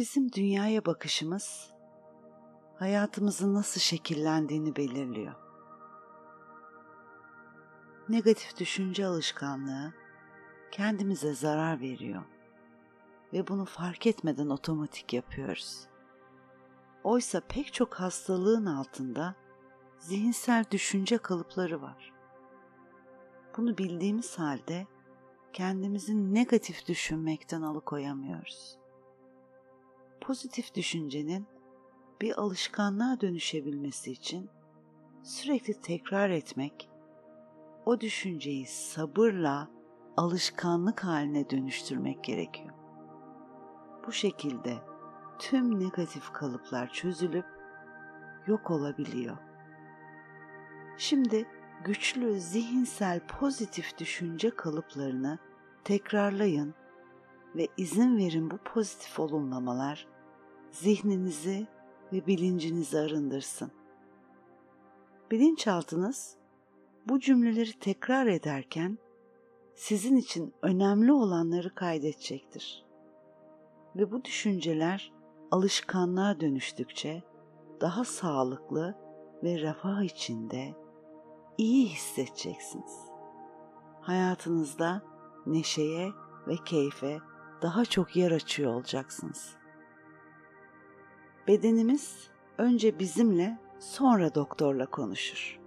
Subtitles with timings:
[0.00, 1.70] Bizim dünyaya bakışımız
[2.78, 5.34] hayatımızın nasıl şekillendiğini belirliyor.
[8.08, 9.92] Negatif düşünce alışkanlığı
[10.70, 12.22] kendimize zarar veriyor
[13.32, 15.86] ve bunu fark etmeden otomatik yapıyoruz.
[17.04, 19.34] Oysa pek çok hastalığın altında
[19.98, 22.12] zihinsel düşünce kalıpları var.
[23.56, 24.86] Bunu bildiğimiz halde
[25.52, 28.79] kendimizi negatif düşünmekten alıkoyamıyoruz.
[30.20, 31.46] Pozitif düşüncenin
[32.20, 34.50] bir alışkanlığa dönüşebilmesi için
[35.22, 36.90] sürekli tekrar etmek,
[37.86, 39.70] o düşünceyi sabırla
[40.16, 42.74] alışkanlık haline dönüştürmek gerekiyor.
[44.06, 44.78] Bu şekilde
[45.38, 47.46] tüm negatif kalıplar çözülüp
[48.46, 49.36] yok olabiliyor.
[50.98, 51.46] Şimdi
[51.84, 55.38] güçlü zihinsel pozitif düşünce kalıplarını
[55.84, 56.74] tekrarlayın
[57.56, 60.06] ve izin verin bu pozitif olumlamalar
[60.70, 61.66] zihninizi
[62.12, 63.72] ve bilincinizi arındırsın.
[65.30, 66.36] Bilinçaltınız
[67.08, 68.98] bu cümleleri tekrar ederken
[69.74, 72.86] sizin için önemli olanları kaydedecektir.
[73.96, 75.12] Ve bu düşünceler
[75.50, 77.22] alışkanlığa dönüştükçe
[77.80, 78.94] daha sağlıklı
[79.42, 80.74] ve refah içinde
[81.58, 82.98] iyi hissedeceksiniz.
[84.00, 85.02] Hayatınızda
[85.46, 86.10] neşeye
[86.48, 87.18] ve keyfe
[87.62, 89.56] daha çok yer açıyor olacaksınız.
[91.48, 95.60] Bedenimiz önce bizimle sonra doktorla konuşur.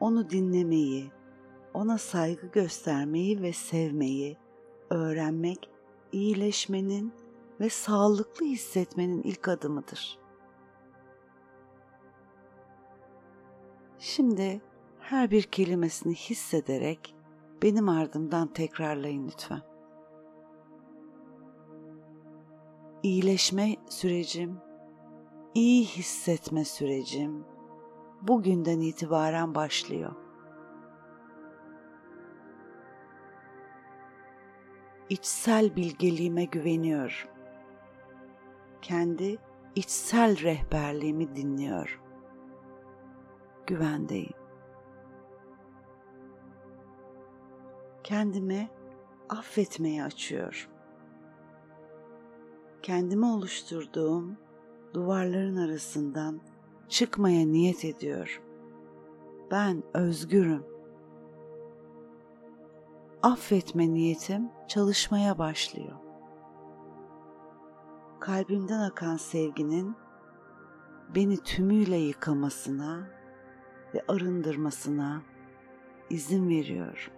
[0.00, 1.10] Onu dinlemeyi,
[1.74, 4.36] ona saygı göstermeyi ve sevmeyi
[4.90, 5.70] öğrenmek
[6.12, 7.12] iyileşmenin
[7.60, 10.18] ve sağlıklı hissetmenin ilk adımıdır.
[13.98, 14.60] Şimdi
[15.00, 17.14] her bir kelimesini hissederek
[17.62, 19.69] benim ardımdan tekrarlayın lütfen.
[23.02, 24.58] İyileşme sürecim,
[25.54, 27.44] iyi hissetme sürecim
[28.22, 30.12] bugünden itibaren başlıyor.
[35.08, 37.30] İçsel bilgeliğime güveniyorum.
[38.82, 39.38] Kendi
[39.74, 42.00] içsel rehberliğimi dinliyorum.
[43.66, 44.40] Güvendeyim.
[48.10, 48.68] kendime
[49.28, 50.69] affetmeye açıyorum.
[52.82, 54.36] Kendime oluşturduğum
[54.94, 56.40] duvarların arasından
[56.88, 58.42] çıkmaya niyet ediyorum.
[59.50, 60.64] Ben özgürüm.
[63.22, 65.96] Affetme niyetim çalışmaya başlıyor.
[68.20, 69.96] Kalbimden akan sevginin
[71.14, 73.08] beni tümüyle yıkamasına
[73.94, 75.22] ve arındırmasına
[76.10, 77.12] izin veriyorum.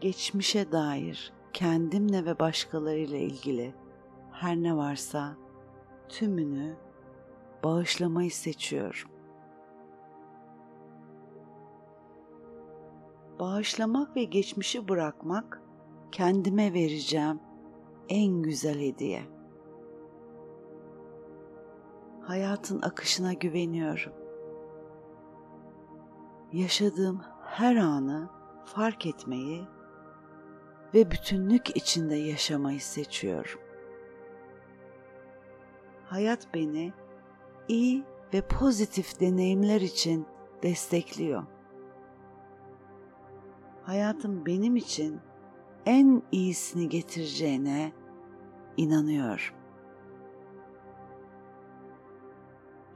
[0.00, 3.74] geçmişe dair kendimle ve başkalarıyla ilgili
[4.32, 5.36] her ne varsa
[6.08, 6.76] tümünü
[7.64, 9.10] bağışlamayı seçiyorum.
[13.40, 15.62] Bağışlamak ve geçmişi bırakmak
[16.12, 17.40] kendime vereceğim
[18.08, 19.22] en güzel hediye.
[22.20, 24.12] Hayatın akışına güveniyorum.
[26.52, 28.28] Yaşadığım her anı
[28.64, 29.75] fark etmeyi
[30.94, 33.60] ve bütünlük içinde yaşamayı seçiyorum.
[36.04, 36.92] Hayat beni
[37.68, 38.04] iyi
[38.34, 40.26] ve pozitif deneyimler için
[40.62, 41.42] destekliyor.
[43.82, 45.20] Hayatım benim için
[45.86, 47.92] en iyisini getireceğine
[48.76, 49.54] inanıyorum.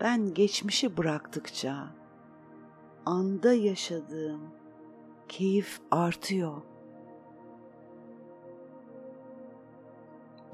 [0.01, 1.89] Ben geçmişi bıraktıkça
[3.07, 4.41] anda yaşadığım
[5.28, 6.62] keyif artıyor.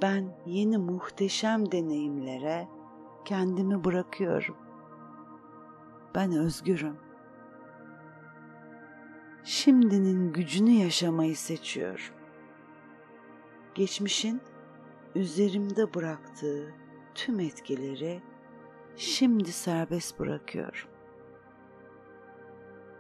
[0.02, 2.68] Ben yeni muhteşem deneyimlere
[3.24, 4.56] kendimi bırakıyorum.
[6.14, 6.96] Ben özgürüm.
[9.44, 12.14] Şimdinin gücünü yaşamayı seçiyorum.
[13.74, 14.40] Geçmişin
[15.15, 16.74] üzerimde bıraktığı
[17.15, 18.22] tüm etkileri
[18.97, 20.88] şimdi serbest bırakıyorum.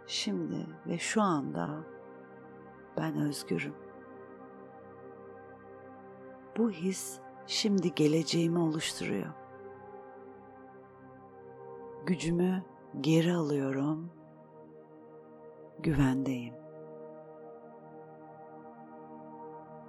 [0.06, 1.84] Şimdi ve şu anda
[2.96, 3.85] ben özgürüm.
[6.56, 9.32] Bu his şimdi geleceğimi oluşturuyor.
[12.06, 12.62] Gücümü
[13.00, 14.10] geri alıyorum.
[15.78, 16.54] Güvendeyim.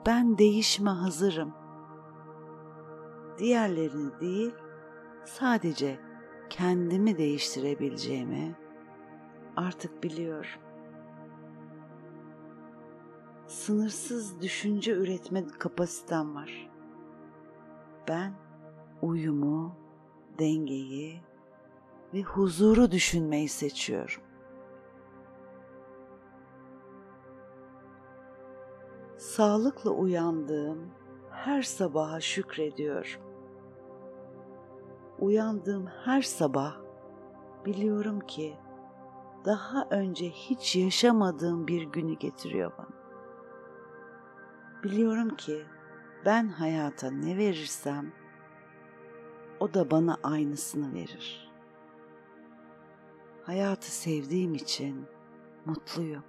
[0.05, 1.53] Ben değişime hazırım.
[3.37, 4.53] Diğerlerini değil,
[5.25, 5.99] sadece
[6.49, 8.55] kendimi değiştirebileceğimi
[9.55, 10.66] artık biliyorum.
[13.47, 16.69] Sınırsız düşünce üretme kapasitem var.
[18.07, 18.33] Ben
[19.01, 19.75] uyumu,
[20.39, 21.21] dengeyi
[22.13, 24.21] ve huzuru düşünmeyi seçiyorum.
[29.17, 30.91] Sağlıkla uyandığım
[31.31, 33.21] her sabaha şükrediyorum.
[35.19, 36.77] Uyandığım her sabah
[37.65, 38.57] biliyorum ki
[39.45, 42.96] daha önce hiç yaşamadığım bir günü getiriyor bana.
[44.83, 45.65] Biliyorum ki
[46.25, 48.11] ben hayata ne verirsem
[49.59, 51.51] o da bana aynısını verir.
[53.43, 55.05] Hayatı sevdiğim için
[55.65, 56.23] mutluyum.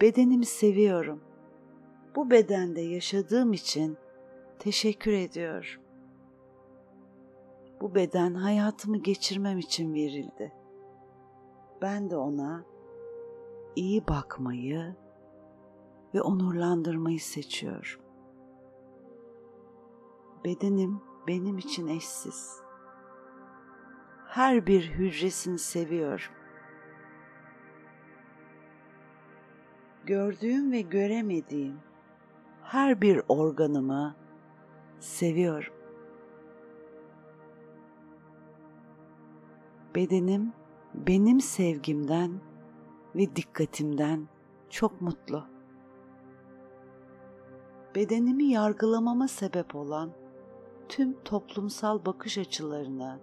[0.00, 1.20] Bedenimi seviyorum.
[2.16, 3.96] Bu bedende yaşadığım için
[4.58, 5.82] teşekkür ediyorum.
[7.80, 10.52] Bu beden hayatımı geçirmem için verildi.
[11.82, 12.64] Ben de ona
[13.78, 14.96] iyi bakmayı
[16.14, 18.00] ve onurlandırmayı seçiyorum.
[20.44, 22.60] Bedenim benim için eşsiz.
[24.26, 26.32] Her bir hücresini seviyorum.
[30.06, 31.80] Gördüğüm ve göremediğim
[32.62, 34.16] her bir organımı
[35.00, 35.74] seviyorum.
[39.94, 40.52] Bedenim
[40.94, 42.47] benim sevgimden
[43.18, 44.28] ve dikkatimden
[44.70, 45.44] çok mutlu.
[47.94, 50.10] Bedenimi yargılamama sebep olan
[50.88, 53.18] tüm toplumsal bakış açılarını,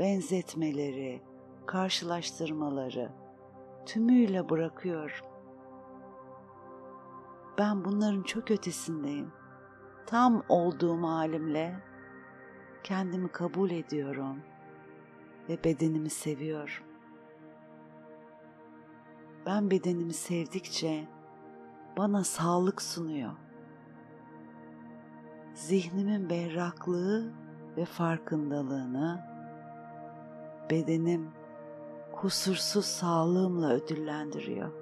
[0.00, 1.22] benzetmeleri,
[1.66, 3.12] karşılaştırmaları
[3.86, 5.26] tümüyle bırakıyorum.
[7.58, 9.32] Ben bunların çok ötesindeyim.
[10.06, 11.76] Tam olduğum halimle
[12.84, 14.42] kendimi kabul ediyorum
[15.48, 16.87] ve bedenimi seviyorum.
[19.48, 21.04] Ben bedenimi sevdikçe
[21.96, 23.30] bana sağlık sunuyor.
[25.54, 27.32] Zihnimin berraklığı
[27.76, 29.24] ve farkındalığını
[30.70, 31.30] bedenim
[32.12, 34.72] kusursuz sağlığımla ödüllendiriyor.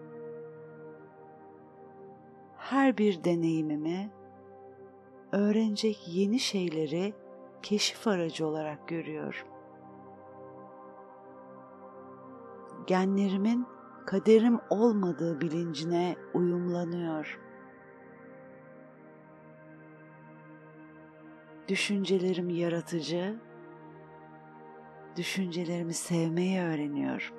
[2.57, 4.11] Her bir deneyimimi
[5.33, 7.15] öğrenecek yeni şeyleri
[7.63, 9.49] keşif aracı olarak görüyorum.
[12.87, 13.76] Genlerimin
[14.07, 17.41] kaderim olmadığı bilincine uyumlanıyor.
[21.69, 23.37] Düşüncelerim yaratıcı,
[25.17, 27.37] düşüncelerimi sevmeyi öğreniyorum.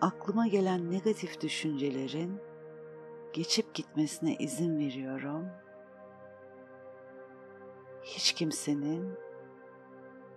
[0.00, 2.40] Aklıma gelen negatif düşüncelerin
[3.32, 5.46] geçip gitmesine izin veriyorum.
[8.02, 9.14] Hiç kimsenin,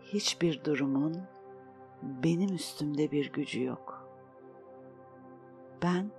[0.01, 1.17] hiçbir durumun
[2.01, 3.98] benim üstümde bir gücü yok.
[5.83, 6.11] Ben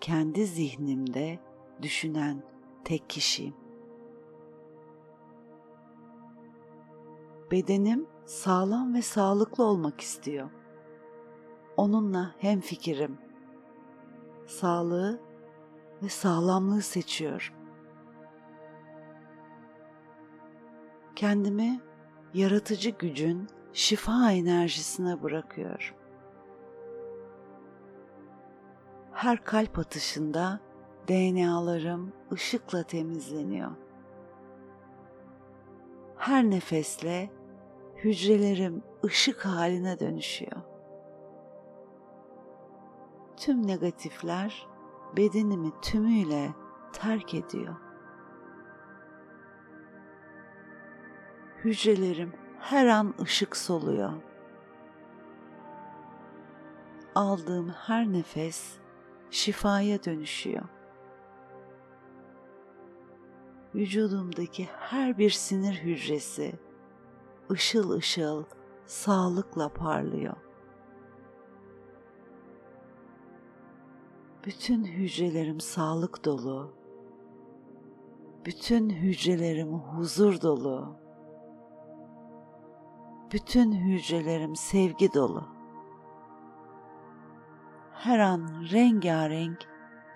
[0.00, 1.38] kendi zihnimde
[1.82, 2.42] düşünen
[2.84, 3.54] tek kişiyim.
[7.50, 10.50] Bedenim sağlam ve sağlıklı olmak istiyor.
[11.76, 13.18] Onunla hem fikirim.
[14.46, 15.20] Sağlığı
[16.02, 17.54] ve sağlamlığı seçiyorum.
[21.16, 21.80] Kendimi
[22.34, 25.97] yaratıcı gücün şifa enerjisine bırakıyorum.
[29.18, 30.60] Her kalp atışında
[31.08, 33.70] DNA'larım ışıkla temizleniyor.
[36.16, 37.30] Her nefesle
[37.96, 40.62] hücrelerim ışık haline dönüşüyor.
[43.36, 44.66] Tüm negatifler
[45.16, 46.50] bedenimi tümüyle
[46.92, 47.76] terk ediyor.
[51.64, 54.12] Hücrelerim her an ışık soluyor.
[57.14, 58.78] Aldığım her nefes
[59.30, 60.64] şifaya dönüşüyor.
[63.74, 66.52] Vücudumdaki her bir sinir hücresi
[67.50, 68.44] ışıl ışıl
[68.86, 70.36] sağlıkla parlıyor.
[74.46, 76.72] Bütün hücrelerim sağlık dolu.
[78.44, 80.96] Bütün hücrelerim huzur dolu.
[83.32, 85.57] Bütün hücrelerim sevgi dolu.
[87.98, 89.66] Her an rengarenk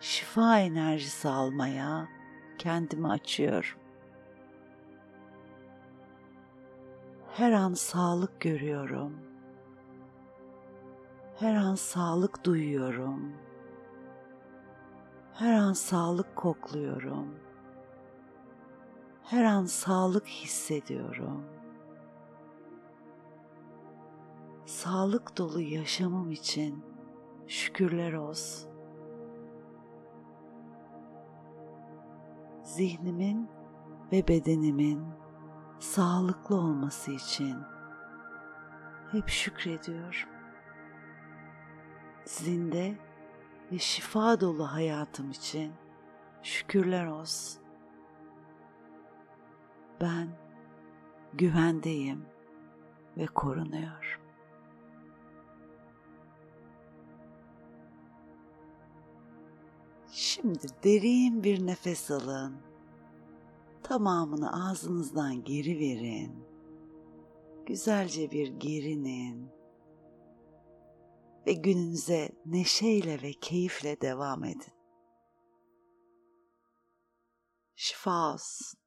[0.00, 2.08] şifa enerjisi almaya
[2.58, 3.80] kendimi açıyorum.
[7.32, 9.16] Her an sağlık görüyorum.
[11.38, 13.32] Her an sağlık duyuyorum.
[15.34, 17.34] Her an sağlık kokluyorum.
[19.24, 21.44] Her an sağlık hissediyorum.
[24.66, 26.91] Sağlık dolu yaşamım için
[27.46, 28.70] şükürler olsun.
[32.62, 33.48] Zihnimin
[34.12, 35.04] ve bedenimin
[35.78, 37.56] sağlıklı olması için
[39.12, 40.28] hep şükrediyorum.
[42.24, 42.94] Zinde
[43.72, 45.72] ve şifa dolu hayatım için
[46.42, 47.62] şükürler olsun.
[50.00, 50.28] Ben
[51.34, 52.26] güvendeyim
[53.16, 54.21] ve korunuyor.
[60.14, 62.56] Şimdi derin bir nefes alın.
[63.82, 66.44] Tamamını ağzınızdan geri verin.
[67.66, 69.50] Güzelce bir gerinin
[71.46, 74.72] ve gününüze neşeyle ve keyifle devam edin.
[77.74, 78.81] Şifa olsun.